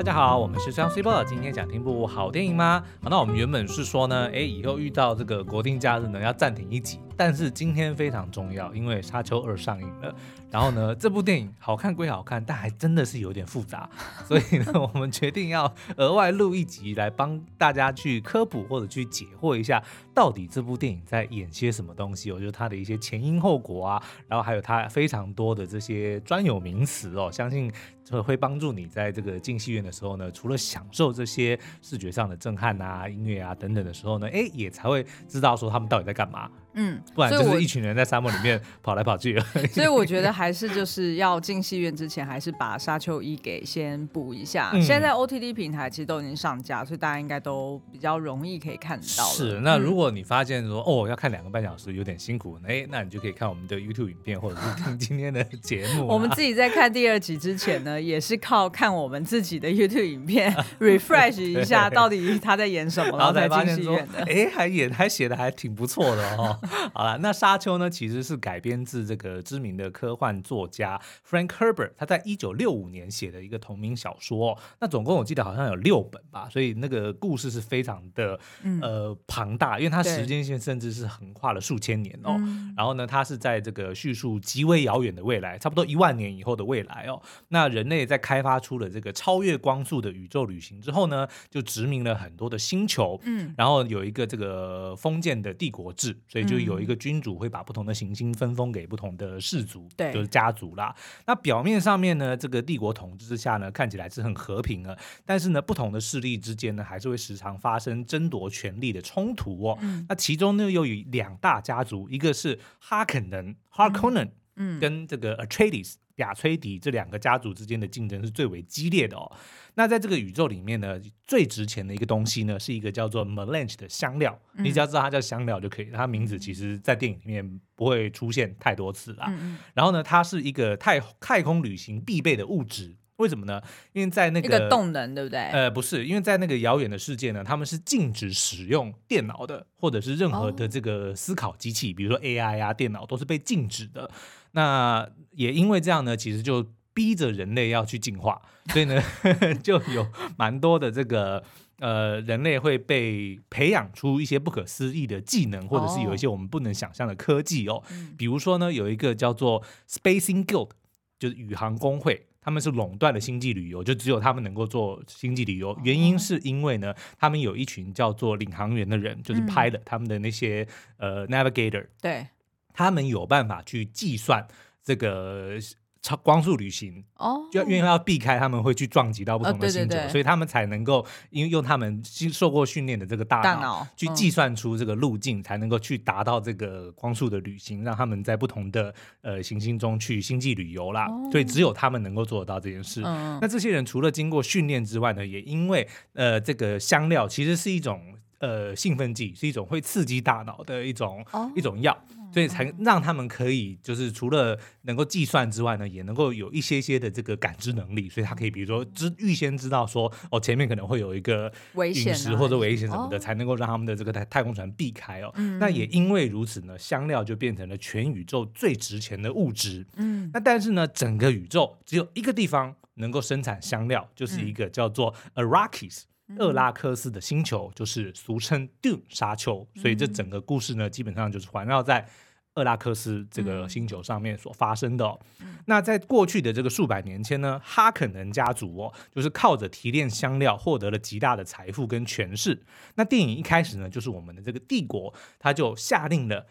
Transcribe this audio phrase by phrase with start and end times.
[0.00, 2.82] 大家好，我们是双 C Boy，今天想听部好电影吗？
[3.02, 6.98] 好，那我们原本是说呢，哎，以后遇到这个国定假日呢，要暂停一集。
[7.20, 10.14] 但是今天非常重要，因为《沙丘二》上映了。
[10.50, 13.88] 然后呢，这部电影好看归好看，但还真的是有点复杂，
[14.26, 19.82] 所以呢，我们决定要额外录一集来帮大家去科普或者去解惑一下，
[20.14, 22.32] 到底这部电影在演些什么东西。
[22.32, 27.70] 我觉得它的一些前因后果啊，然后还有它非常多的这些专有名词哦，相信
[28.10, 36.50] 会会帮助你在这个进戏院的时候呢，除了享受这些视觉上的震撼啊、音乐啊等等的时候呢，哎，也才会知道说他们到底在干嘛。
[36.74, 39.66] 嗯，不然就是一群人在沙漠里面 跑来跑去而已。
[39.66, 44.70] 所以我觉得还是就是要进戏院之前，还是把《沙丘一》给先补一下。
[44.72, 49.24] 嗯、现在 OTT 平台其实都已经上架，所以大家应该都比较容易可以看到。
[49.24, 56.06] 是，那如果你发现说、嗯、哦要看两个半小时有点辛苦，哎，那你就可以看我们的 YouTube 影片，或者是听 今天的节目。
[56.06, 64.22] 我们自己在看第二集之前呢，也是靠看我们自己的 YouTube 影片 refresh 一下到底他在演什么，然后才进戏院的。
[64.24, 66.58] 哎，还演还写的还挺不错的哦。
[66.94, 67.30] 好了，那。
[67.40, 74.58] 沙丘呢，其实是改编自这个知名的科幻作家 Frank Herbert，他在一九六五年写的一个同名小说。
[74.78, 78.38] 那总共我记得好像有六本吧，所以那个故事是非常的
[78.82, 82.36] 呃庞大，因为它时间线甚至是横跨了数千年哦。
[82.76, 87.22] 然后呢，它是在这个叙述极为遥远的未来，差不多一万年以后的未来哦。
[87.48, 97.30] 那人类在开发出了这个超越光速的宇宙旅行之后呢，就殖民了很多的星球，嗯，然后有一个这个封建的帝国制，所以就有一个君主。
[97.40, 100.94] 会把不同的行星分封给不同的氏族，对，就是家族啦。
[101.26, 104.94] 那表面上面呢，这个帝国统治之下呢，看起来是很和平啊。
[105.24, 109.78] 但是呢，不同的势力之间呢，还是会时常发生争夺权力的冲突哦。
[109.80, 114.32] 嗯、那其中呢，又有两大家族，一个是哈肯能 （Harkonnen），嗯，
[114.80, 115.94] 跟这个 Atreides。
[116.16, 119.32] 亚崔迪这两个家族之间的竞争是最为激烈的哦。
[119.72, 124.38] 那在这个宇宙里面呢，最值钱的一个东西呢，是一个叫做 melange 的香料。
[124.54, 125.86] 嗯、你只要知道它叫香料就可以。
[125.86, 129.28] 它名字其实，在电影里面不会出现太多次啦。
[129.30, 132.94] 嗯、然后呢，它是一个太太空旅行必备的物质。
[133.20, 133.62] 为什么呢？
[133.92, 135.38] 因为在那个动能，对不对？
[135.50, 144.10] 呃，不是，因为在那个遥远的世界呢，他们是禁止使用电脑的，或者是任何的这个思考机器，哦、比如说 AI 啊，电脑都是被禁止的。
[144.52, 148.40] 那也因为这样呢，其实就逼着人类要去进化，
[148.72, 149.00] 所以呢，
[149.62, 151.42] 就有蛮多的这个
[151.78, 157.74] 呃人类会被培养出一些不可思议的技能，或者是有一些我们不能想象的科技哦。
[157.74, 157.82] 哦
[158.16, 160.70] 比如说呢，有一个叫做 Spacing Guild，
[161.18, 162.26] 就是宇航工会。
[162.40, 165.78] 他们是垄断了星际旅游，就只有他们能够做星际旅游。
[165.84, 172.26] 原因是因为呢，他们有一群叫做领航员的人，就是 pilot，、嗯、他们的那些呃 navigator，对，
[172.72, 174.46] 他们有办法去计算
[174.82, 175.58] 这个
[176.02, 182.02] 超光速旅行哦，就因为要避开他们会去撞击到不同的星球，哦、对对对，所以他们才能够因为用他们
[182.32, 191.06] 受过训练的这个大脑，大脑去计算出这个路径，嗯、才能够去达到这个光速的旅行，让他们在不同的呃行星中去星际旅游啦。
[191.06, 193.02] 哦、所以只有他们能够做得到这件事。
[193.04, 198.00] 嗯、那这些人除了经过训练之外呢，也因为呃这个香料其实是一种
[198.38, 201.94] 呃兴奋剂，是一种会刺激大脑的一种、哦、一种药。
[202.32, 208.08] 所以才让他们可以，就是除了能够计算之外呢，也能够有一些些的这个感知能力。
[208.08, 215.32] 所以他可以，比如说知预先知道说，哦，前面可能会有一个陨石或者危险什么的，才能够让他们的这个太太空船避开哦。
[215.58, 219.86] 那也因为如此呢，香料就变成了全宇宙最值钱的物质。
[219.96, 226.02] 嗯，那但是呢，整个宇宙只有一个地方能够生产香料，就是一个叫做 Arrakis。
[226.38, 232.08] 厄拉克斯的星球就是俗称 Dune 沙丘，所以这整个故事呢，基本上就是环绕在
[232.54, 235.18] 厄拉克斯这个星球上面所发生的哦。
[235.66, 242.62] 那在过去的这个数百年间呢，哈肯人家族哦，就是靠着提炼香料获得了极大的财富跟权势。
[242.96, 246.46] 那电影一开始呢，就是我们的这个帝国，他就下令了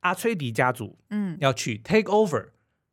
[0.00, 2.48] 阿崔迪家族，嗯，要去 take over。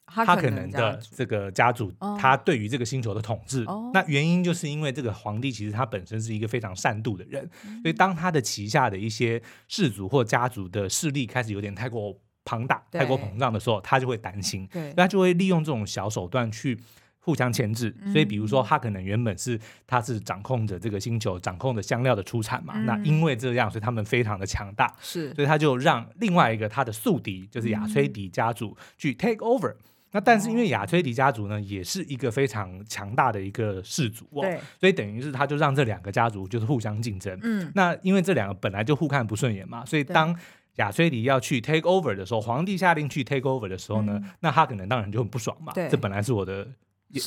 [0.10, 7.50] 哈肯能的这个家族，他对于这个星球的统治，那原因就是因为这个皇帝其实他本身是一个非常善妒的人，
[7.82, 14.68] 所以当他的旗下的一些氏族或家族的势力开始有点太过庞大、太过膨胀的时候，他就会担心，
[14.98, 16.80] 他就会利用这种小手段去
[17.20, 17.96] 互相牵制。
[18.12, 29.76] 所以比如说，他可能原本是他是掌控着这个星球、掌控着香料的出产嘛，那因为这样，所以他们非常的强大，是，所以他就让另外一个他的宿敌，就是亚崔迪家族去 take over。
[30.12, 37.40] 那但是因为亚崔迪家族呢，也是一个非常强大的一个氏族哦，对，所以等于是他就让这两个家族就是互相竞争。
[37.44, 40.36] 嗯，那因为这两个本来就互看不顺眼嘛，所以当
[40.76, 45.74] 亚崔迪要去 take over 的时候，皇帝下令去 take over 的时候呢，嗯、那他可能当然就很不爽嘛。
[45.74, 46.68] 这本来是我的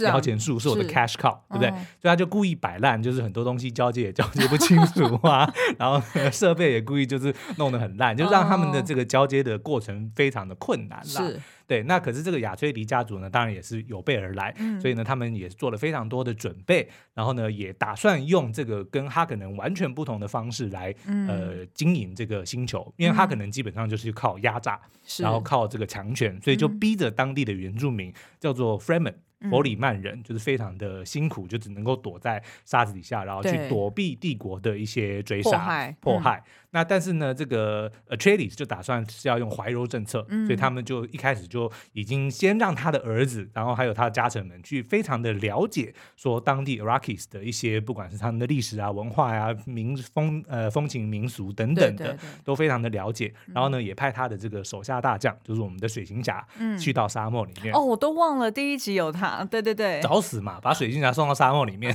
[0.05, 1.69] 摇钱树是我的 cash cow，对不对？
[1.71, 6.01] 所以他就故意摆烂，就是很多东西交接也交接不清楚啊， 然后
[6.31, 11.33] 设备也故意就是弄得很烂，就让他们的这个交接的过程非常的困难啦。
[11.67, 24.79] 对，那可是这个亚崔迪家族呢，当然也是有备而来，嗯、所以呢，他们也做了非常多的准备，然后呢，也打算用这个跟哈可能完全不同的方式来、嗯、呃经营这个星球，因为哈可能基本上就是靠压榨，
[25.19, 29.15] 嗯、然后靠这个强权，所以就逼着当地的原住民叫做 Fremen。
[29.51, 36.43] 弗里曼人就是非常的辛苦，就只能够躲在沙子底下，然后去躲避帝国的一些追杀迫害。
[36.75, 53.35] 那但是呢，这个 Atreides 就打算是要用怀柔政策，所以他们就一开始就已经先让他的儿子，然后还有他的家臣们去非常的了解说当地 Arrakis 的一些不管是他们的历史啊、文化呀、民风呃风情民俗等等的，都非常的了解。
[53.53, 56.43] 然后呢，也派他的这个手下大将，就是我们的水行侠，
[56.81, 57.75] 去到沙漠里面。
[57.75, 59.32] 哦，我都忘了第一集有他。
[59.37, 60.61] 啊，对对对，找死嘛！
[60.61, 61.95] 把水晶侠送到沙漠里面，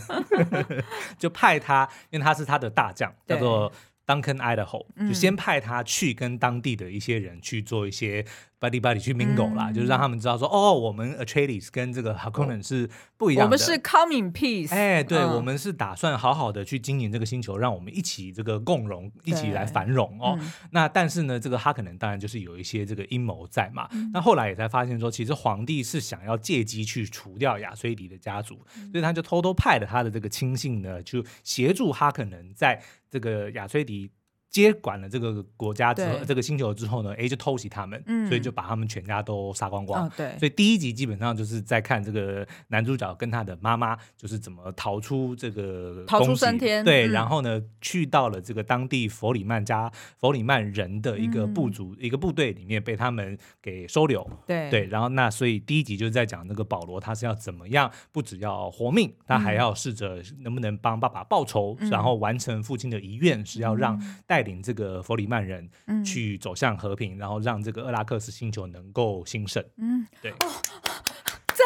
[1.18, 3.72] 就派他，因为他是他的大将，叫做
[4.06, 8.26] Duncan Idaho，就先派他去跟当地的一些人去做一些。
[8.60, 13.46] Buddy buddy 去 mingle 啦，嗯、就是让他们知道说，哦，我们 Atreides 跟这个 Harkonnen 是不一样的。
[13.46, 14.74] 我们是 come in peace。
[14.74, 20.38] 哎，对，嗯、我们是打算好好的去经营这个星球，让我们一起这个共荣，一起来繁荣哦。
[20.42, 23.88] 嗯、那但是呢，这个哈可能当然就是有一些这个阴谋在嘛。
[23.92, 34.10] 嗯、那后来也才发现说，其实皇帝是想要借机去除掉亚崔迪的家族，嗯、所以他就偷偷派了他的这个亲信呢，就协助哈可能在这个亚崔迪。
[34.50, 40.08] 接管了这个国家之后，这个星球之后呢，哎，就偷袭他们，嗯、所以就把他们全家都杀光光。
[40.08, 46.84] 哦、对，所以第一集基本上就是在看这个男主角跟他的妈妈，就是怎么逃出这个逃出升天。
[46.84, 54.28] 对，嗯、然后呢，去到了这个当地佛里曼家佛里曼人的一个部族、嗯、一个部队里面，被他们给收留。
[54.48, 64.37] 对对，然后那所以第一集就是在讲那个保罗他是要怎么样，不只要活命，他还要试着能不能帮爸爸报仇，嗯、然后完成父亲的遗愿，是要让带。
[64.38, 65.68] 带领这个弗里曼人
[66.06, 69.64] 去走向和平，嗯、然后让这个厄拉克斯星球能够兴盛。
[69.78, 70.30] 嗯，对。
[70.34, 70.38] 哦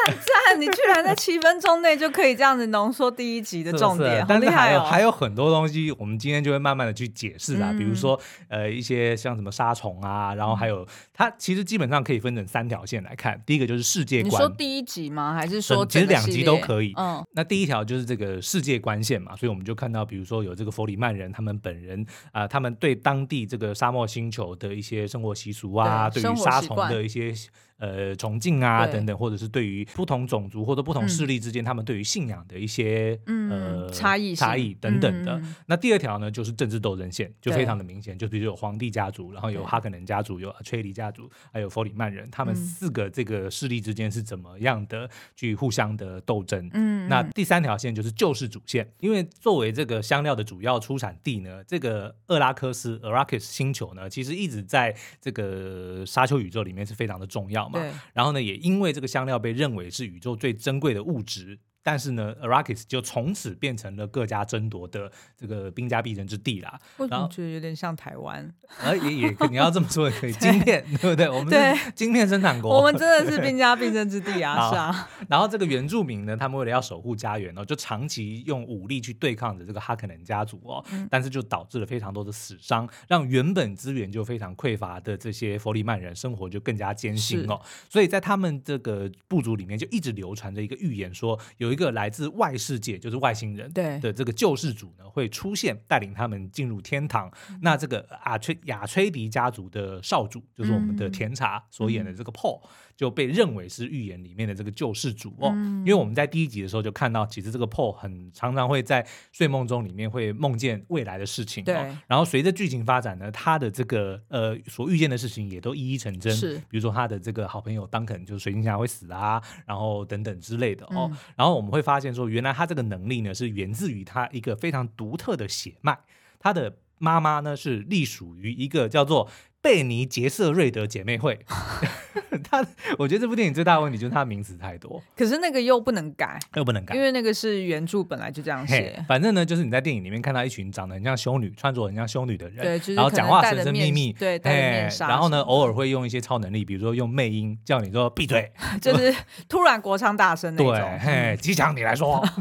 [0.05, 0.59] 赞赞！
[0.59, 7.71] 你居然在七分钟内就可以这样子浓缩第一集的重点，是是，但是还有还有很多东西，我们今天就会慢慢的去解释啦。
[7.71, 13.41] 嗯、比如说，呃，一些像什么杀虫啊，然后还有它其实基本上可以分成三条线来看。
[13.45, 15.33] 第一个就是世界观，你说第一集吗？
[15.33, 16.93] 还是说其实两集都可以？
[16.97, 27.33] 嗯，那第一条就是这个世界观线嘛，所以我们就看到，比如说有这个弗里曼人他们本人啊、呃，他们对当地这个沙漠星球的一些生活习俗啊，对，对于杀虫的一些。
[27.81, 35.41] 呃，崇敬啊，等等，或者是对于不同种族或者不同势力之间，他们对于信仰的一些呃差异差异等等的。
[35.65, 46.69] 那第二条呢，就是政治斗争线，就非常的明显，就比如有皇帝家族，然后有哈肯能家族，有阿崔里家族，还有佛里曼人，他们四个这个势力之间是怎么样的去互相的斗争。
[46.73, 57.70] 嗯，那第三条线就是救世主线，因为作为这个香料的主要出产地呢，这个厄拉克斯 Arrakis 星球呢，其实一直在这个沙丘宇宙里面是非常的重要。
[57.79, 61.59] 对，然后呢，也因为这个香料被认为是宇宙最珍贵的物质。
[61.83, 66.79] 但是呢，Arrakis 就从此变成了各家争夺的这个兵家必争之地啦。
[66.97, 68.53] 我怎么觉得有点像台湾？
[68.81, 70.33] 呃，也也你要这么说也可以。
[70.33, 71.27] 晶片对不对？
[71.27, 74.69] 我们是晶片生产国，我们真的是兵家必争之地啊！
[74.69, 75.09] 是啊。
[75.27, 80.85] 然后这个原住民呢，他们为了要守护家园哦，就长期用武力去对抗着这个哈肯能家族哦。
[81.09, 87.59] 但是就导致了非常多的死伤，让原本资源就非常匮乏的这些弗里曼人生活就更加艰辛哦。
[87.89, 91.70] 所以在他们这个部族里面，就一直流传着一个预言，说有。
[91.71, 97.31] 有一个来自外世界，就是外星人对的这个救世主呢，会出现，带领他们进入天堂。
[97.61, 102.61] 那这个阿崔亚崔迪家族的少主，就是我们的甜茶所演的这个 Paul。
[103.01, 111.73] 就被认为是预言里面的这个救世主哦，嗯、因为我们在第一集的时候就看到，其实这个 Paul 很常常会在睡梦中里面会梦见未来的事情，对。
[112.05, 116.57] 然后随着剧情发展呢，他的这个呃所遇见的事情也都一一成真，是。
[116.69, 121.09] 比如说他的这个好朋友 Duncan 就是水晶侠会死啊，然后等等之类的哦。
[121.11, 125.97] 嗯、然后我们会发现说，原来他这个能力呢是源自于他一个非常独特的血脉，
[126.37, 129.27] 他的妈妈呢是隶属于一个叫做。
[129.63, 131.45] 贝尼杰瑟瑞德姐妹会，
[132.43, 132.65] 他
[132.97, 139.03] 我觉得这部电影最大的问题就是他的名词太多，可是那个又不能改，又不能改，因为那个是原著本来就这样写。
[139.07, 149.13] 反正呢，就是你在电影里面看到一群长得很像修女、穿着很像修女的人，对，就是、然后讲话神神秘秘，对，戴面纱，然后呢，偶尔会用一些超能力，比如说用魅音叫你说闭嘴， 就是
[149.47, 150.73] 突然国昌大声那种。
[150.73, 152.23] 对，嘿，机场你来说。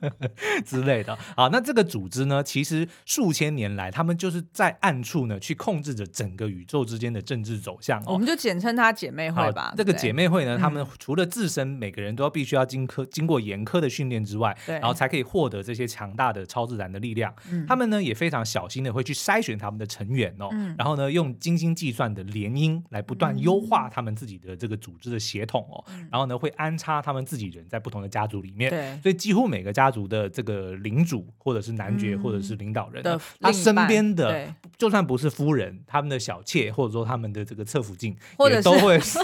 [0.64, 1.16] 之类的。
[1.36, 8.02] 好，那这个组织呢，其实数千年来，他们就是在暗处呢，去控制着整个宇宙之间的政治走向。
[8.06, 9.74] 我们就简称它姐妹会吧。
[9.76, 17.34] 这个姐妹会呢，他们除了自身每个人都要必须要经科经过严苛的训练之外，然后才可以获得这些强大的超自然的力量。
[17.66, 20.48] 他们呢也非常小心的会去筛选他们的成员哦，
[20.78, 28.70] 然后呢用精心计算的联姻来不断优化他们自己的这个组织的血统哦，然后呢会安插他们自己人在不同的家族里面。
[28.70, 33.02] 对，所以几乎每个家族的这个领主或者是男爵或者是领导人，
[33.40, 34.46] 他身边的
[34.78, 38.14] 就算不是夫人，他们的小妾或者说他们的这个侧福晋，
[38.50, 39.18] 也都会是，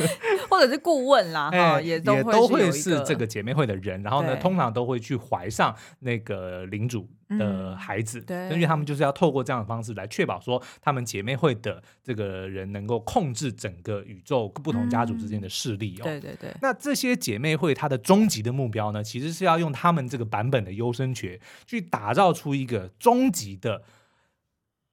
[0.48, 4.02] 或者是顾问啦， 哈，也都会是这个姐妹会的人。
[4.02, 7.08] 然后呢，通常都会去怀上那个领主
[7.38, 16.04] 的孩子，对，因为他们就是要透过这样的方式来确保说，他们姐妹会的这个人能够控制整个宇宙不同家族之间的势力哦。
[16.04, 16.54] 对对对。
[16.60, 23.82] 那这些姐妹会它的终极的目标呢，其实是要用他们这个版本的优生学去打造出一个终极的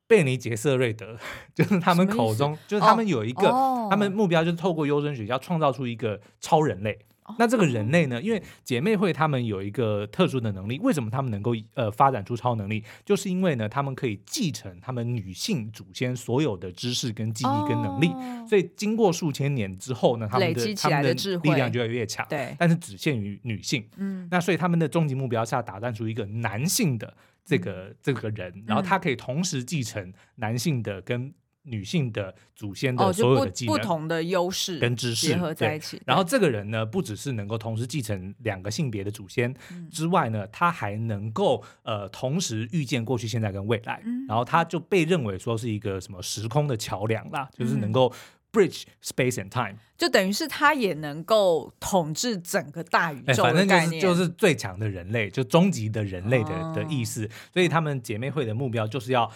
[0.10, 1.16] 贝尼杰瑟瑞德，
[1.54, 3.48] 就是他们口中，就是他们有一个，
[3.92, 6.98] 他们目标就是透过优生学校创造出一个超人类。
[7.38, 8.22] 那这个人类呢？
[8.22, 12.84] 因为姐妹会他们有一个特殊的能力，为什么他们能够呃发展出超能力？
[13.06, 22.26] 就是因为呢，他们可以继承他们女性祖先所有的知识跟记忆跟能力，哦、所以经过数千年之后呢，他们的他们的力量就会越来越强。
[22.30, 23.88] 对，但是只限于女性。
[23.98, 31.34] 嗯，那所以他们的终极目标是要打造出一个男性的这个、嗯、这个人，然后他可以同时继承男性的跟。
[31.70, 39.54] 女性的祖先的所有的技能、哦、不，不同的优势跟知识结合在一起，然后这个人呢，不只是能够同时继承两个性别的祖先
[39.92, 48.12] 之外呢，他还能够呃同时预见过去、现在跟未来，嗯、然后他就被认为说是一个什么时空的桥梁啦，就是能够
[48.52, 57.30] bridge space and time，就等于是他也能够统治整个大宇宙的概念，反正就是就是最强的人类，就终极的人类的、哦、的意思。
[57.54, 59.32] 所以他们姐妹会的目标就是要。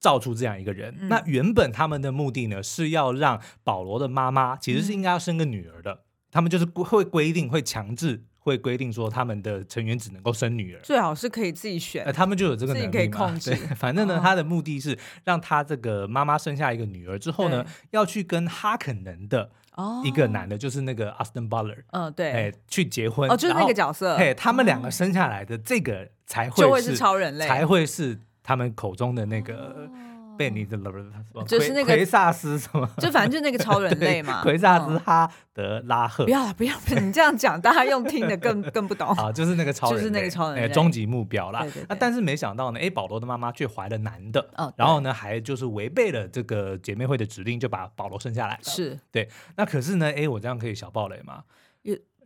[0.00, 5.98] 造出这样一个人，嗯、那原本他们的目的呢，是要让保罗的妈妈其实是应该要生个女儿的，嗯、
[6.30, 13.54] 他们就是会规定，会强制，会规定说他们的成员只能够生女儿，最好是可以自己选，呃、他们就有这个能力嘛，可以控制。
[13.74, 19.50] 反正呢，哦、他的目的是让他这个妈妈生下一个女儿之后呢，要去跟哈肯能的
[20.04, 28.20] 一个男的，哦、就是那个 Austin Butler，嗯，对，哎，去结婚，哦，就是那个角色，嘿，他们两个生下来的这个才会是，就会是超人类，才会是。
[28.48, 29.86] 他们口中的那个
[30.38, 30.78] 贝尼的，
[31.46, 34.40] 就是那个奎萨斯什么，就反正就那个超人类嘛。
[34.42, 39.06] 奎萨斯哈德拉赫，不要不要，你这样讲，大家用听的更更不懂。
[39.20, 41.62] 啊，就是那个超人，就是那个超人，终极目标啦。
[41.90, 48.60] 那但是没想到呢，哎，保罗的妈妈却怀了男的，然后呢，还就是违背了这个姐妹会的指令，就把保罗生下来了。
[48.62, 51.42] 是对，那可是呢，哎，我这样可以小暴雷吗？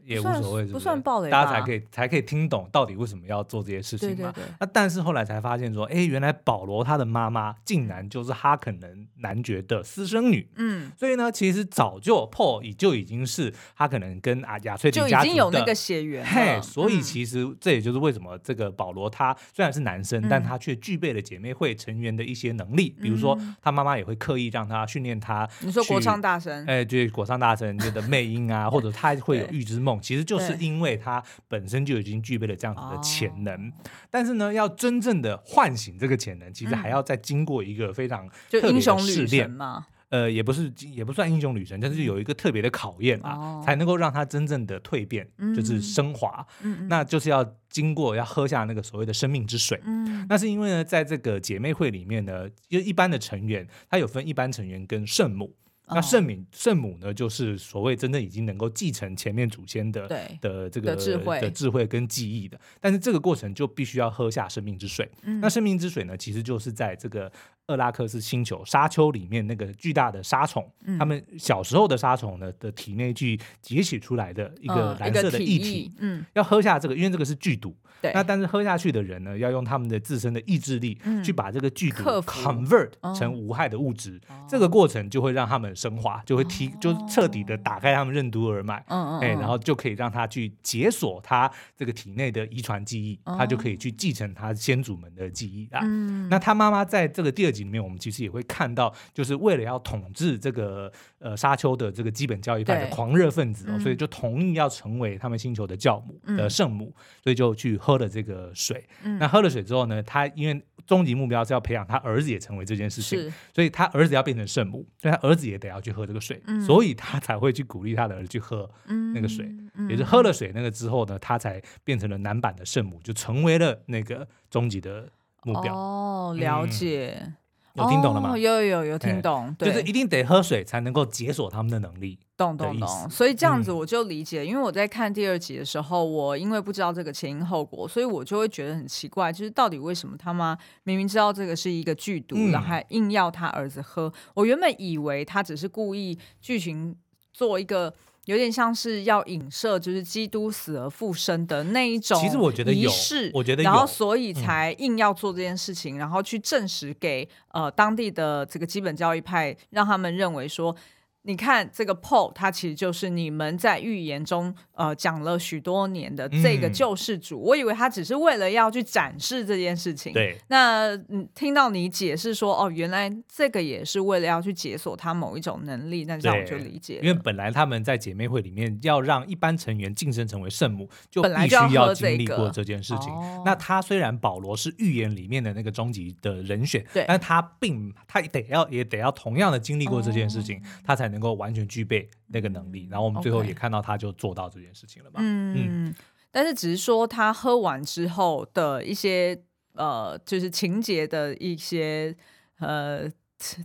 [0.05, 4.33] 也无所谓，不算暴雷，大家才可以才可以听懂到底为什么要做这些事情嘛。
[4.59, 10.49] 那但是后来才发现说，哎，原来保罗他的妈妈竟然就是哈肯能男爵的私生女。
[10.57, 16.25] 嗯，所以呢，其实早就 Paul 已就已经是哈肯能跟啊亚翠迪就已经有那个血缘。
[16.25, 25.49] 嘿，所以其实这也就是为什么这个保罗他虽然是男生，但他却具备了姐妹会成员的一些能力，比如说他妈妈也会刻意让他训练他。
[25.61, 26.67] 你说国唱大神？
[26.67, 29.92] 哎，对，国唱大神，觉得魅音啊， 或者他会有预知梦。
[30.01, 33.73] 其实就是因为他本身就已经具备了这样子的潜能，哦、
[34.11, 39.87] 但是呢，要真正的唤醒这个潜能，其实还要再经过一个非常特别的试炼嘛。
[40.09, 46.47] 呃，也不是，也不算英雄女神，但是有一个特别的考验啊，哦、才能够让他真正的蜕变，嗯、就是升华。
[46.61, 49.81] 嗯、那就是要经过要喝下那个所谓的生命之水。
[49.87, 55.57] 嗯、那是因为呢，在这个姐妹会里面呢，因为一般的成员，他有分一般成员跟圣母。
[55.89, 60.09] 那圣母圣母呢，就是所谓真正已经能够继承前面祖先的
[60.41, 61.41] 的这个的智慧。
[61.41, 65.11] 的智慧跟记忆的，但是这个过程就必须要喝下生命之水。
[65.23, 67.31] 嗯、那生命之水呢，其实就是在这个。
[67.69, 78.13] 厄拉克斯星球沙丘里面那个巨大的沙虫，嗯、他们小时候的沙虫呢的体内去截取出来的一个蓝色的液体，嗯，要喝下这个，因为这个是剧毒，对。
[78.13, 88.85] 那但是喝下去的人呢，要用他们的自身的意志力去把这个剧毒 convert 成无害的物质，哦、这个过程就会让他们升华，就会提，就彻底的打开他们任督二脉，
[89.21, 95.81] 哎，然后就可以让他去解锁他这个体内的遗传记忆，他就可以去继承他先祖们的记忆啊。
[95.85, 108.87] 嗯、那他妈妈在这个第二集里面，我们其实也会看到，就是为了要统治这个呃沙丘的这个基本教育派的狂热分子哦，所以就同意要成为他们星球的教母的圣母，所以就去喝了这个水。
[109.19, 118.69] 那喝了水之后呢，他因为终极目标是要培养他儿子也成为这件事情，所以他儿子要变成圣母，所以他儿子也得要去喝这个水，嗯、所以他才会去鼓励他的儿子去喝
[119.15, 125.09] 那个水，嗯、也是喝了水那个之后呢，他才变成了男版的圣母，就成为了那个终极的
[125.45, 125.75] 目标。
[125.75, 127.35] 哦，了解。
[127.75, 128.33] 嗯有听懂了吗？
[128.33, 132.19] 哦、有有有有听懂，就是一定得喝水才能够解锁他们的能力。
[132.37, 144.13] 懂懂懂，所以这样子我就理解，嗯、因为我在看第二集的时候，我因为不知道这个前因后果，所以我就会觉得很奇怪，就是到底为什么他妈明明知道这个是一个剧毒，嗯、然后还硬要他儿子喝？
[144.35, 146.97] 我原本以为他只是故意剧情
[147.33, 147.95] 做一个。
[148.27, 152.91] 有点像是要影射，就是基督死而复生的那一种仪式，其实我觉得有，
[153.35, 160.75] 我觉得有，然后所以才硬要做这件事情，嗯、然后去证实给呃当地的这个基本教义派，让他们认为说。
[161.23, 167.39] 你看这个 Paul，他其实就是你们在预言中呃讲了许多年的这个救世主。
[167.39, 170.13] 嗯、我以为他只是为了要去展示这件事情。
[170.13, 170.37] 对。
[170.49, 176.99] 那嗯，听到你解释说哦，原来这个也是为了要去解锁他某一种能力，那这样我就理解。
[177.03, 183.13] 因为本来他们在姐妹会里面要让一般成员晋升成为圣母，就必须要经历过这件事情。
[183.13, 195.21] 哦、那他虽然保罗是预言里面的那个终极的人选，对，但他并他得要也得要同样的经历过这件事情，哦、他才能够完全具备那个能力，然后我们最后也看到他就做到这件事情了嘛。
[195.23, 195.95] 嗯，嗯，
[196.33, 199.41] 但是只是说他喝完之后的一些
[199.75, 202.17] 呃，就是情节的一些
[202.59, 203.09] 呃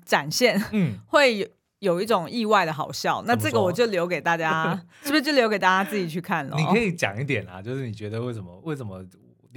[0.06, 1.48] 展现，嗯， 会有
[1.80, 3.24] 有一种意外的好笑。
[3.26, 6.56] 那这个我就留给大家， 是不是就留给大家自己去看了？
[6.58, 9.04] 你可以讲一点啊，就是你觉得为什么为什么？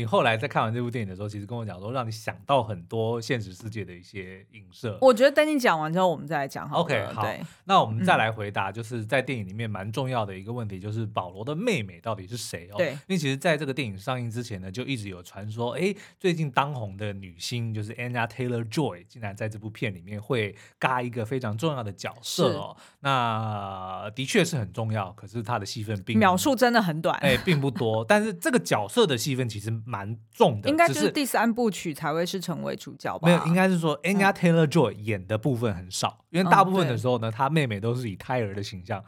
[0.00, 4.97] 你后来在看完这部电影的时候，其实跟我讲说，让你想到很多现实世界的一些影射。
[5.02, 6.66] 我觉得等你讲完之后，我们再来讲。
[6.71, 7.23] OK，好，
[7.64, 12.78] 那我们再来回答，就是在电影里面蛮重要的一个问题，就是保罗的妹妹到底是谁哦？
[12.78, 22.75] 对，因为其实在这个电影上映之前呢，就一直有传说，哎，最近当红的女星就是 Anna Taylor-Joy，竟然在这部片里面会嘎一个非常重要的角色哦。
[23.00, 28.02] 那的确是很重要，可是她的戏份并描述真的很短，哎，并不多。
[28.02, 29.71] 但是这个角色的戏份其实。
[29.90, 33.26] 蛮重的，应该就是第三部曲才会是成为主角吧？
[33.26, 39.04] 没有，应该是说 Anya Taylor-Joy 演的部分很少，因为大部分的时候呢，她妹妹都是以胎儿的形象。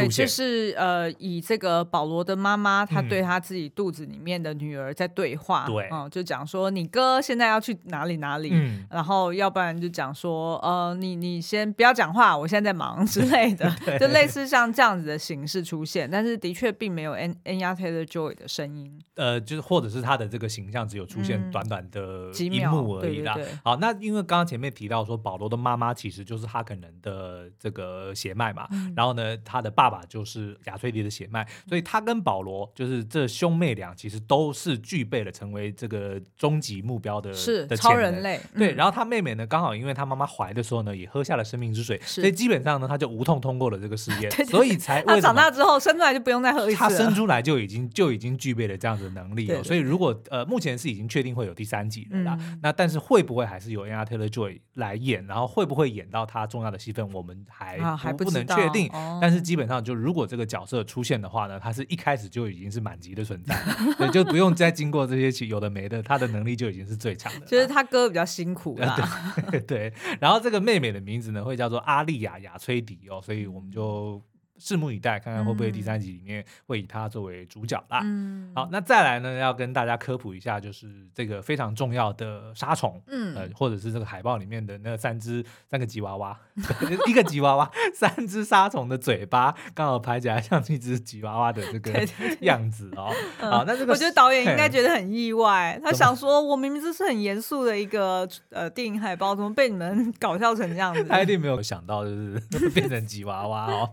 [0.00, 13.98] 对，就是呃，以这个保罗的妈妈，她对她自己肚子里面的女儿在对话，对、嗯，就讲说你哥现在要去哪里哪里，嗯、然后要不然就讲说呃，你你先不要讲话，我现在在忙之类的， 对。
[13.98, 23.36] 就类似像这样子的形式出现，但是的确并没有 N Nya Taylor-Joy 的声音，呃，就是或者是他的这个形象只有出现短短的几幕而已啦。
[23.62, 29.83] 好，那因为刚刚前面提到说保罗的妈妈其实就是哈肯人的这个血脉嘛，嗯、然后呢，他的爸。
[29.84, 38.40] 爸爸就是亚崔迪的血脉，所以他跟保罗就是这兄妹俩，其实都是具备了成为这个终极目标的，是的超人类。
[38.56, 49.62] 对，然后他妹妹呢，刚好因为他妈妈怀的时候呢，也喝下了生命之水，所以基本上呢，他就无痛通过了这个试验，所以才他长大之后生出来就不用再喝一次，他生出来就已经就已经具备了这样子的能力了。
[49.62, 58.90] 所以如果呃，目前是已经确定会有第三集了啦，那但是会不会还是由 Anya Taylor-Joy 来演，然后会不会演到他重要的戏份，我们还还不能确定。
[59.20, 60.44] 但是基本上就如果这个。
[60.44, 63.58] 角色出现的话呢，他是一开始就已经是满级的存在，
[63.96, 67.46] 对，就不用再经过这些有的没的，他的能力就已经是最强的。
[67.46, 69.92] 就是他哥比较辛苦啦，对， 对。
[70.20, 74.22] 然后这个妹妹的名字呢，会叫做阿丽亚雅崔迪哦，所以我们就。
[74.60, 78.00] 拭目以待，看看会不会第三集里面会以他作为主角啦。
[78.04, 86.38] 嗯、好，那再来呢，要跟大家科普一下，就是这个非常重要的杀虫，嗯，呃，或者是这个海报里面的那三只三个吉娃娃，
[87.06, 92.06] 一个吉娃娃，三只杀虫的嘴巴刚好拍起来像一只吉娃娃的这个
[92.42, 93.12] 样子哦。
[93.40, 101.02] 好，那这个我觉得导演应该觉得很意外，他想说，我明明这是很严肃的一个呃电影海报，怎么被你们 搞笑成这样子？
[101.04, 102.10] 他一定没有想到，就
[102.58, 103.90] 是变成吉娃娃哦。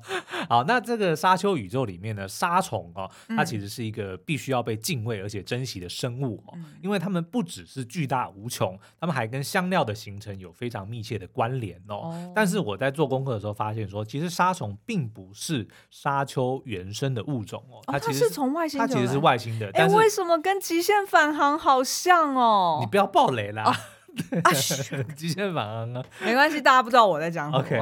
[0.52, 12.34] 好，那这个沙丘宇宙里面呢，沙虫哦，它其实是一个必须要被敬畏而且珍惜的生物哦，因为它们不只是巨大无穷，它们还跟香料的形成有非常密切的关联哦。
[12.36, 19.72] 但是我在做功课的时候发现说，其实沙虫并不是沙丘原生的物种哦，它其实是从外星，它其实是外星的。
[19.74, 22.80] 但是为什么跟极限返航好像哦？
[22.82, 23.64] 你不要暴雷啦。
[23.64, 23.74] 啊，
[25.16, 27.64] 极限返航啊，没关系，大家不知道我在讲什么。
[27.64, 27.80] OK，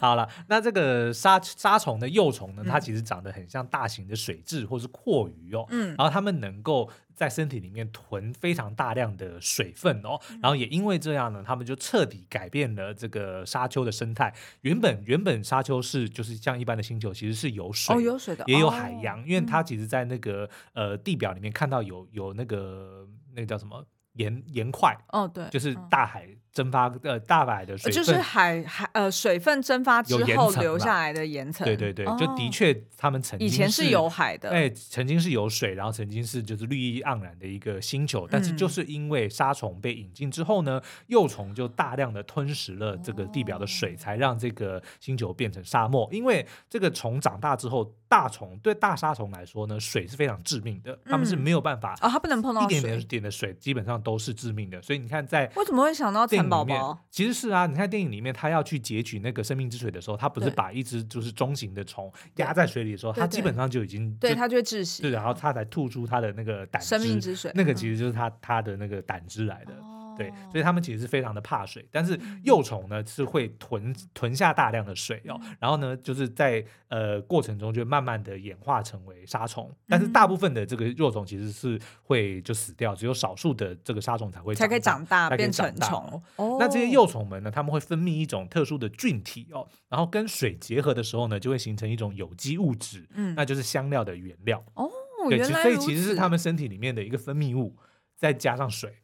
[0.00, 5.66] 好了，那这个沙沙虫的幼虫呢，它其实长得很像大型的水蛭或是阔鱼哦。
[5.70, 14.32] 嗯，然后它们能够在身体里面囤非常大量的水分哦，然后也因为这样呢，它们就彻底改变了这个沙丘的生态。
[14.60, 23.84] 原本原本沙丘是就是像一般的星球，其实是有水，哦，有水的，也有海洋，因为它其实在那个呃地表里面看到有有那个那个叫什么？
[24.14, 26.28] 盐盐块哦，对，就是大海。
[26.52, 31.64] 蒸发呃，大海的水分就是海海呃，水分蒸发之后留下来的岩层。
[31.64, 46.06] 对对对，哦、就的确他们曾经以前是有海的，哎，曾经是有水，然后曾经是就是绿意盎然的一个星球，但是就是因为沙虫被引进之后呢，嗯、幼虫就大量的吞食了这个地表的水，哦、才让这个星球变成沙漠。
[46.12, 54.82] 因为这个虫长大之后，大虫对大沙虫来说呢，水是非常致命的，他们是没有办法啊，它、不能碰到一点点点的水，基本上都是致命的。
[54.82, 56.98] 所以你看，在为什么会想到蚕宝宝？
[57.10, 69.72] 其实是啊，你看电影里面，他要去截取那个生命之水的时候，他不是把一只就是中型的虫压在水里的时候，他基本上就已经对他就会窒息，对，然后他才吐出他的那个胆汁，生命之水，那个其实就是他他的那个胆汁来的。
[70.16, 86.22] 对，所以他们其实是非常的怕水，但是幼虫呢是会囤囤下大量的水哦，然后呢就是在呃过程中就慢慢的演化成为沙虫，但是大部分的这个幼虫其实是会就死掉，只有少数的这个沙虫才会才可以长大变成虫。
[86.58, 94.88] 那这些幼虫们呢，他们会分泌一种特殊的菌体哦，然后跟水结合的时候呢，就会形成一种有机物质，嗯，那就是香料的原料哦。
[95.28, 97.76] 对，所以其实是他们身体里面的一个分泌物，
[98.16, 99.01] 再加上水。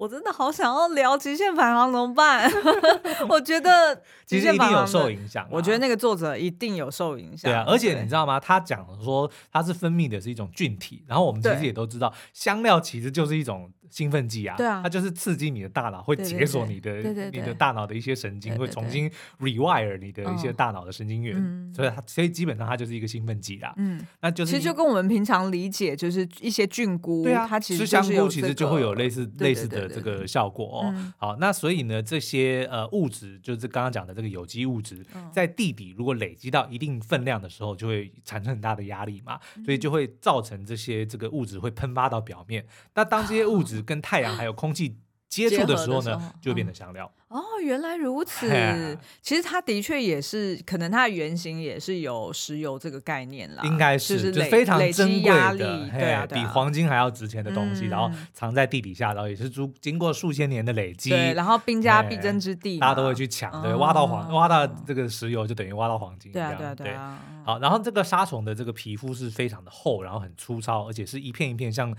[0.00, 2.50] 我真的好想要聊极限反航怎么办？
[3.28, 5.46] 我觉得 极限一定有受影响。
[5.50, 7.50] 我觉得那个作者一定有受影响。
[7.50, 8.40] 对啊，而且你知道吗？
[8.40, 13.70] 他讲说它是分泌的是一种菌体，然后我们其实也都知道，香料其实就是一种。
[13.90, 23.74] 兴奋剂啊，对啊，它就是刺激你的大脑，会解锁你的你的大脑的一些神经，会重新 rewire 你的一些大脑的神经元，所以它所以基本上它就是一个兴奋剂啦。
[23.76, 31.12] 嗯，那就是其实就跟我们平常理解就是一些菌菇，对啊，它其实吃香菇其实就会有类似类似的这个效果哦。
[31.16, 42.64] 好，那所以呢，这些呃物质就是刚刚讲的这个有机物质，在地底如果累积到一定分量的时候，就会产生很大的压力嘛，所以就会造成这些这个物质会喷发到表面。
[42.94, 44.96] 那当这些物质跟太阳还有空气
[45.28, 47.10] 接触的时候呢，候就会变成香料。
[47.28, 48.98] 哦，原来如此。
[49.22, 53.62] 其实它的确也是，可能它的原型也是有石油这个概念啦。
[53.62, 61.10] 应该是，就非常珍贵的，对啊，比黄金还要值钱的东西，然后藏在地底下，然后也是经经过数千年的累积。
[61.10, 63.62] 对，然后兵家必争之地，大家都会去抢。
[63.62, 66.32] 对，挖到黄，挖到这个石油就等于挖到黄金。
[66.32, 67.22] 对啊，对啊，对啊。
[67.44, 71.96] 好，然后这个沙虫的这个皮肤是非常的厚，然后很粗糙，而且是一片一片像。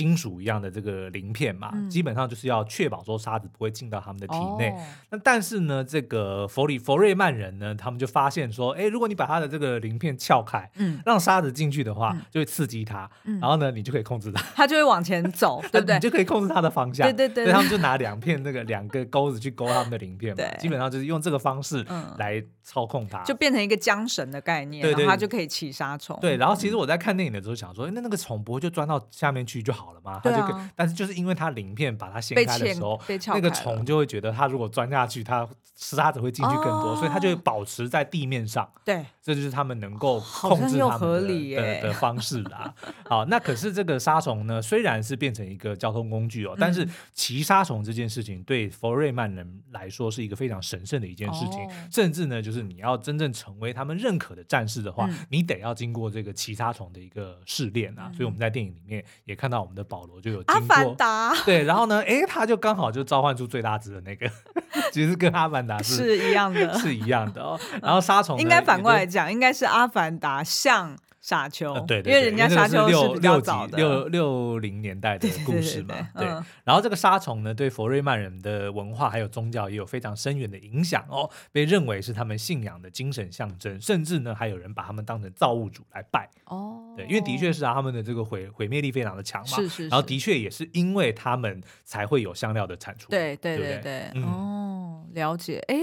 [0.00, 4.70] 金属一样的这个鳞片嘛，嗯、基本上就是要确保说沙子不会进到他们的体内。
[4.70, 15.96] 哦、那但是呢，这个佛里佛瑞曼人呢，他们就发现说，哎，如果你把它的这个鳞片撬开，嗯，让沙子进去的话，嗯、就会刺激它，嗯、然后呢，你就可以控制它， 它就会往前走， 对不对？
[15.96, 17.06] 你就可以控制它的方向。
[17.06, 17.44] 对对对，对。
[17.44, 21.84] 所以他们就拿两片那个两个钩子去勾他们的鳞片嘛，基本上就是用这个方式
[22.16, 24.92] 来操控它，就变成一个缰绳的概念，对。
[24.92, 26.18] 然后它就可以起沙虫。
[26.22, 30.20] 对，然后其实我在看电影的时候想说，那那个虫不会就钻到下面去就好了吗？
[30.22, 30.62] 它就可以。
[30.74, 38.70] 但是就是因为它鳞片把它掀开的时候，那个虫就会觉得它如果钻下去，它沙子会进去更多，所以它就会保持在地面上。
[38.84, 42.74] 对，这就是他们能够控制它们的的方式啦。
[43.08, 51.58] 好，那可是这个杀虫呢，虽然是变成一个交通工具哦，但是骑杀虫这件事情对佛瑞曼人来说是一个非常神圣的一件事情，
[51.90, 58.10] 甚至呢，就是你要真正成为他们认可的战士的话，你得要经过这个骑杀虫的一个试炼啊。
[58.14, 60.40] 所以我们在电影里面也看到我们的保罗就有。
[60.46, 64.28] 阿凡达对，然后呢，哎，他就刚好就召唤出最大只的那个，
[64.90, 67.58] 其实跟阿凡达是，是一样的，是一样的哦。
[67.82, 75.94] 然后杀虫应该反过来讲，应该是阿凡达像沙丘，对对，因为人家沙丘是比较早的，六六零年代的故事嘛。
[76.16, 76.26] 对，
[76.64, 86.94] 然后这个沙虫呢，对佛瑞曼人的文化还有宗教也有非常深远的影响哦，被认为是他们信仰的精神象征，甚至呢，还有人把他们当成造物主来拜哦。
[86.96, 89.88] 对，因为的确是啊，他们的这个毁毁灭力非常的强嘛，是是。
[89.88, 93.10] 然后的确也是因为他们才会有香料的产出。
[93.10, 95.62] 对对对对，哦，了解。
[95.68, 95.76] 哎，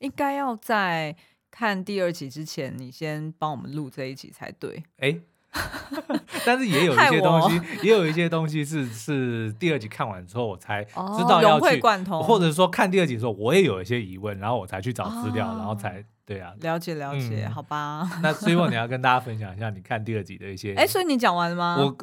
[0.00, 1.16] 应该要在。
[1.52, 4.82] 看第二集之前，你先帮我们录这一集才对。
[4.98, 5.16] 哎，
[6.46, 11.78] 但是也有一些东西，也有一些东西是是第二集看完之后我才知道要去，
[12.10, 16.54] 哦、或者说看第二集的时候我也有一些疑问，然后我才去找资料，哦、然后才对啊。
[16.60, 18.08] 了解了解，嗯、好吧。
[18.22, 20.72] 那最后你要跟大家分享一下你看第二集的一些。
[20.80, 21.76] 哎，所以你讲完了吗？
[21.78, 21.94] 我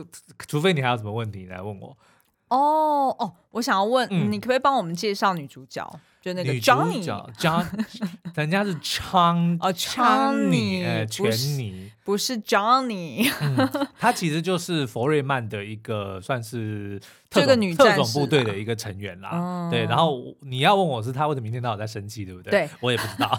[0.47, 1.97] 除非你还有什么问题来问我。
[2.49, 5.99] 哦哦，我想要问，嗯、你可不可以帮我们介绍女主角？
[6.21, 7.65] 就那个 Johnny，John，
[8.35, 19.29] 人家是 昌哦，昌妮，全妮，不不是 Johnny，嗯、他其实就是佛瑞曼的一个算是这个女特种部队的一个成员啦。
[19.31, 22.49] 嗯、对，然后你要问我是他为什么明天到晚在生气，对不对？
[22.49, 23.29] 对，我也不知道。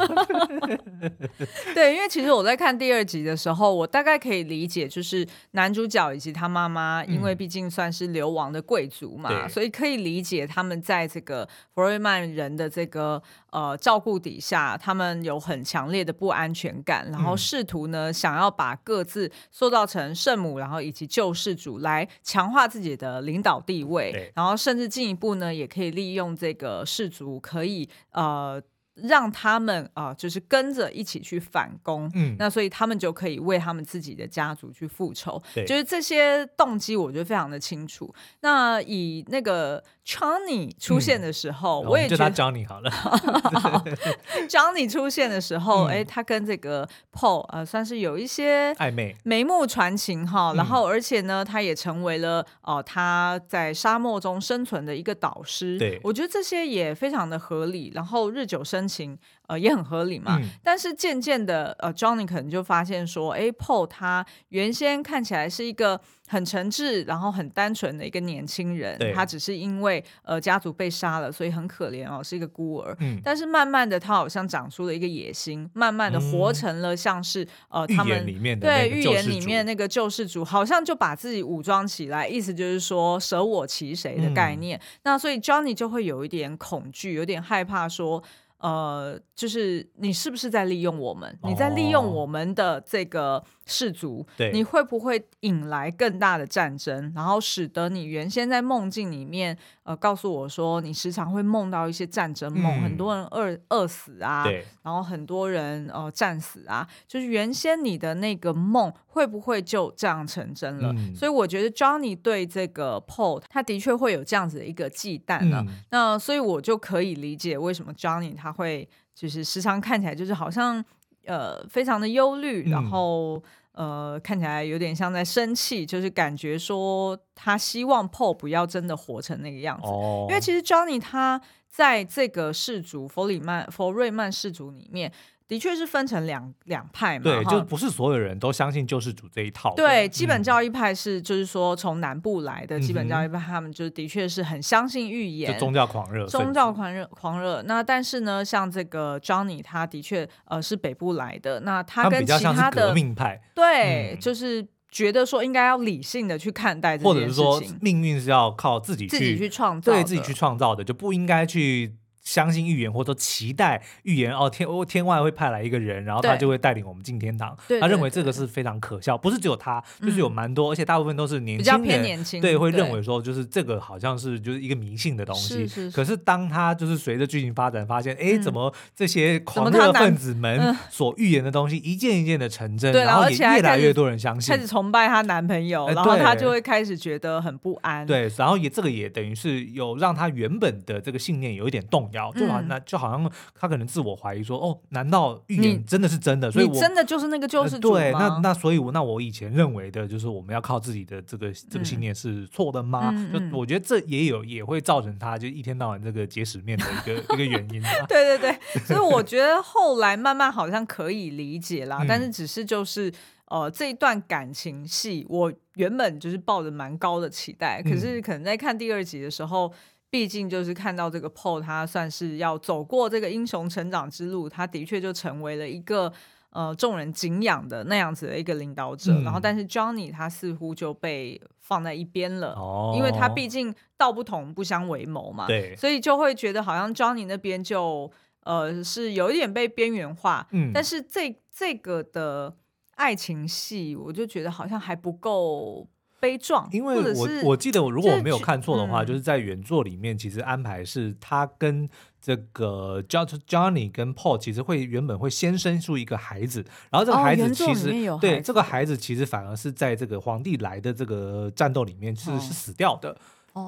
[1.75, 13.21] 对，因为其实我在看第二集的时候，我大概可以理解，就是男主角以及他妈妈，因为毕竟算是流亡的贵族嘛，嗯、所以可以理解他们在这个佛瑞曼人的这个
[13.53, 28.63] 呃照顾底下，他们有很强烈的不安全感，然后试图呢想要把各自塑造成圣母，然后以及救世主来强化自己的领导地位，然后甚至进一步呢也可以利用这个氏族可以呃。
[28.95, 38.15] 让他们啊、呃，就是跟着一起去反攻，嗯，那所以他们就可以为他们自己的家族去复仇，对就是这些动机，我觉得非常的清楚。
[38.41, 39.83] 那以那个。
[40.03, 42.91] Johnny 出现的时候，嗯、我也觉得他 Johnny 好了。
[44.51, 50.53] Johnny 出现的时候，哎、嗯，他跟这个 Paul 呃，算是有一些暧昧、眉目传情哈。
[50.57, 55.79] 然后，而且呢，他也成为了哦、呃，他在沙漠中生存的一个导师。
[55.79, 57.93] 对，我觉得这些也非常的合理。
[57.95, 59.19] 然后日久生情。
[59.47, 60.39] 呃，也很合理嘛。
[60.41, 68.97] 嗯、但是渐渐的，呃，Johnny 可能就发现说，哎，Paul 他原先看起来是一个很诚挚，然后很单纯的一个年轻人。
[69.13, 72.97] 他只是因为呃家族被杀了，所以很可怜哦，是一个孤儿。
[73.01, 84.79] 嗯、但是慢慢的，他好像长出了一个野心，慢慢的活成了像是、嗯、呃他们里面对预言里面那个救世主，好像就把自己武装起来，意思就是说舍我其谁的概念。
[84.79, 88.23] 嗯、那所以 Johnny 就会有一点恐惧，有点害怕说。
[88.61, 91.39] 呃，就是你是不是在利用我们？
[91.45, 97.13] 你在利用我们的这个氏族，对，你会不会引来更大的战争？
[97.15, 104.45] 然后使得你原先在梦境里面，呃，告诉我说你时常会梦到一些战争梦，嗯、很多人饿饿死啊，
[104.83, 110.93] 然后很多人呃战死啊，就是原先你的那个梦会不会就这样成真了？
[110.97, 115.65] 嗯、所以我觉得 Johnny 对这个 Paul，他的确会有这样子的一个忌惮了。
[115.69, 120.85] 嗯、那所以我就可以理解为什么 Johnny 他会就是时常看起来就是好像
[121.27, 123.43] 呃非常的忧虑，嗯、然后
[123.81, 135.11] 呃看起来有点像在生气，就是感觉说他希望 Paul 不要真的活成那个样子，哦、因为其实 Johnny 他在这个氏族佛里曼佛瑞曼氏族里面。
[135.51, 139.75] 的确是分成两两派嘛，对，就不是所有人都相信救世主这一套。
[139.75, 147.61] 对，基本教义派是就是说从南部来的基本教义派，他们就的确是很相信预言，宗教狂热，宗教狂热狂热。
[147.63, 161.97] 那但是呢，像这个 Johnny，他的确呃是北部来的，那他跟其他的革命派，对，就是觉得说应该要理性的去看待这件事情，或者是说命运是要靠自己自己去创造，对自己去创造的，就不应该去。
[162.31, 167.57] 相信预言，或者说期待预言哦，天哦，天外会派来一个人，然后他就会带领我们进天堂。
[167.81, 175.67] 他认为这个是非常可笑，不是只有他，就是有蛮多，而且大部分都是年轻人，对，会认为说就是这个好像是就是一个迷信的东西。
[175.67, 188.07] 是可是当他就是随着剧情发展，发现哎，怎么这些狂热分子们所预言的东西一件一件的成真，然后也越来越多人相信，开始崇拜她男朋友，然后他就会开始觉得很不安。
[188.07, 192.20] 对，然后也这个也等于是有让他原本的这个信念有一点动摇。
[192.33, 196.51] 就好，那就好像他可能自我怀疑说：“哦，难道预言真的是真的？
[196.51, 197.99] 所以我真的就是那个救世主吗？
[198.01, 203.15] 对，那那所以，我那我以前认为的就是我们要靠自己的这个这个信念是错的吗？
[203.33, 207.81] 就我觉得这也有也会造成他就一天到晚这个结石面的一个 一个原因。
[208.09, 213.13] 对对对， 所以我觉得后来慢慢好像可以理解啦，但是只是就是
[213.47, 219.73] 呃这一段感情戏，我原本就是抱着蛮高的期待，可是可能在看第二集的时候。
[220.11, 226.13] 毕竟就是看到这个 Paul，他算是要走过这个英雄成长之路，他的确就成为了一个
[226.51, 229.13] 呃众人敬仰的那样子的一个领导者。
[229.13, 238.11] 嗯、然后，但是 Johnny 他似乎就被放在一边了，哦、因为他毕竟道不同不相为谋嘛，对，所以就会觉得好像 Johnny 那边就
[238.43, 240.45] 呃是有一点被边缘化。
[240.51, 242.57] 嗯，但是这这个的
[242.97, 245.87] 爱情戏，我就觉得好像还不够。
[246.21, 251.89] 悲壮，因为我我记得，如果我没有看错的话，就是在原作里面，其实安排是他跟
[252.21, 263.17] 这个 Johnny 跟 Paul 其实会原本会先生出一个孩子，然后这个孩子其实对这个孩子其实反而是在这个皇帝来的这个战斗里面是是死掉的。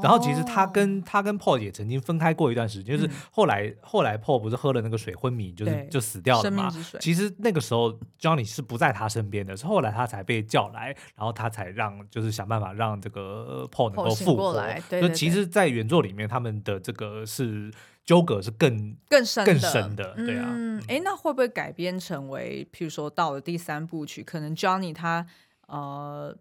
[0.02, 6.72] 然后其实他跟他跟 Paul 也曾经分开过一段时间，就是后来后来 Paul 不是喝了那个水昏迷，就是就死掉了嘛。
[7.00, 14.62] 其实那个时候 Johnny 是不在他身边的，是后来他才被叫来，然后他才让就是想办法让这个 Paul 能够复活。
[14.88, 17.72] 就其实，在原作里面，他们的这个是
[18.04, 20.46] 纠葛是更更深更深的，对啊。
[20.48, 25.26] 嗯，哎，那会不会改编成为，譬如说到了第三部曲，可能 Johnny 他
[25.66, 26.36] 呃。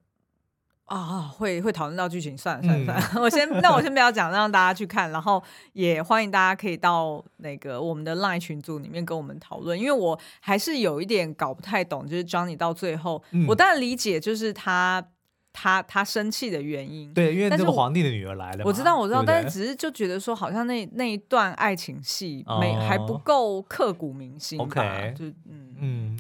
[0.91, 15.01] 啊，会会讨论到剧情，算了算了算了，嗯、 我先那我先不要讲，让大家去看，然后也欢迎大家可以到那个我们的 LINE 群组里面跟我们讨论，因为我还是有一点搞不太懂，就是 Johnny 到最后，嗯、我当然理解就是他
[15.54, 24.84] 他他生气的原因，对，因为那个皇帝的女儿来了，我知道我知道，但是只是就觉得说好像那那一段爱情戏没、哦、还不够刻骨铭心吧
[25.15, 25.75] 就嗯嗯。
[25.80, 26.17] 嗯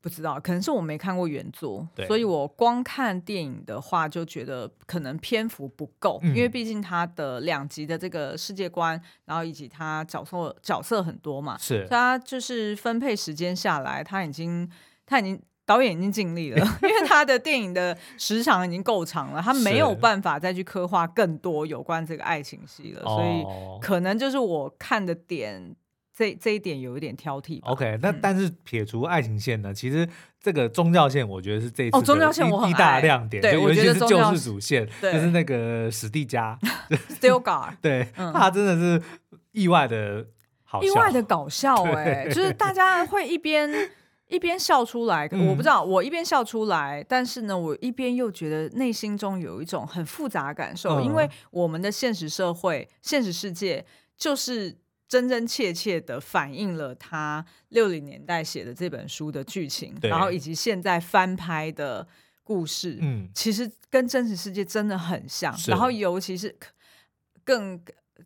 [0.00, 14.70] 不知道，可能是我没看过原作，所以我光看电影的话，就觉得可能篇幅不够，嗯、因为毕竟他的两集的这个世界观，然后以及他角色角色很多嘛，是他就是分配时间下来，他已经
[15.04, 23.44] 他已经导演已经尽力了， 因为他的电影的时长已经够长了，他没有办法再去刻画更多有关这个爱情戏了，所以
[23.82, 25.74] 可能就是我看的点。
[26.18, 27.60] 这这一点有一点挑剔。
[27.62, 29.72] OK，那但是撇除爱情线呢？
[29.72, 30.08] 其实
[30.40, 33.40] 这个宗教线，我觉得是这一次哦，宗教线我很一大亮点。
[33.40, 36.58] 对，尤其是救世主线，就是那个史蒂加，
[37.20, 39.00] Stilgar，对，他真的是
[39.52, 40.26] 意外的
[40.64, 43.70] 好笑，意外的搞笑 哎，就是大家会一边
[44.26, 54.78] 一边笑出来，我不知道我一边笑出来，但是呢，我一边又觉得内心中有一种很复杂的感受，因为我们的现实社会、现实世界就是。
[55.08, 62.06] 真真切切的反映了他六零年代写的这本书的剧情，然后以及现在翻拍的
[62.42, 66.54] 故事，嗯，其实跟真实世界真的很像，然后尤其是
[67.42, 67.80] 更。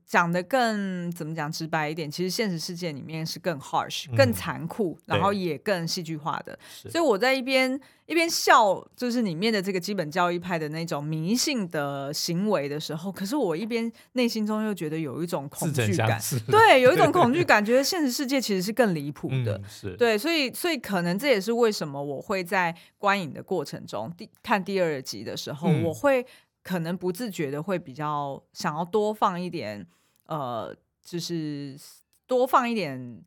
[0.07, 6.59] 讲的更怎么讲直白一点，其实现实世界里面是更 harsh、嗯、更残酷，然后也更戏剧化的。
[6.91, 19.61] 所以我在一边一边笑，就是里面的这个基本教义派的那种迷信的行为的时候，可是我一边内心中又觉得有一种恐惧感， 对，有一种恐惧感，觉得现实世界其实是更离谱的。
[19.85, 26.27] 嗯、对，所以所以可能这也是为什么我会在观影的过程中，第看第二集的时候，嗯、我会。
[26.63, 29.87] 可能不自觉的会比较想要多放一点，
[30.27, 31.79] 呃，就是
[32.27, 33.23] 多放一点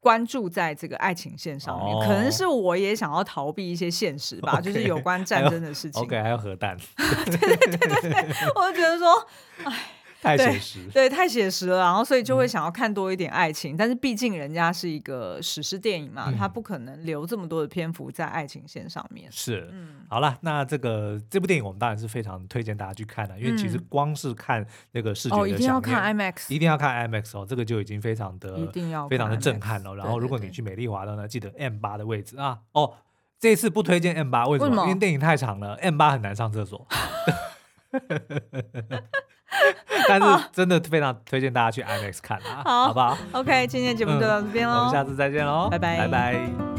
[0.00, 1.94] 关注在这个爱情线上面。
[1.94, 6.02] 哦、可能是我也想要逃避一些现实吧，Okay 就是有关战争的事情。
[6.02, 6.76] OK，还有核弹。
[6.96, 8.22] 对对对对对，
[8.54, 9.26] 我就觉得说，
[9.64, 9.92] 哎。
[10.22, 19.30] 太写实对，对，太写实了，然后所以就会想要看多一点爱情，嗯、但是毕竟人家是一个史诗电影嘛，他、嗯、不可能留这么多的篇幅在爱情线上面。
[19.30, 29.94] 是，嗯，好了，那这个这部电影我们当然是非常推荐大家去看的，因为其实光是看那个视觉哦，一定要看 IMAX，一定要看 IMAX 哦，这个就已经非常的一定要非常的震撼了。
[29.94, 32.58] 然后如果你去美丽华的呢，记得 M 八的位置啊。
[32.72, 32.94] 哦，
[33.38, 34.70] 这次不推荐 M 八，为什么？
[34.70, 34.82] 为什么？
[34.88, 36.86] 因为电影太长了，M 八很难上厕所。
[40.08, 46.75] 但是真的非常推荐大家去 IMAX 看啊，好，好不好？OK，今天节目就到这边喽，我们下次再见喽，拜拜，拜拜。